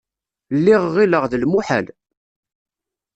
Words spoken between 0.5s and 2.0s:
Lliɣ ɣilleɣ d lmuḥal.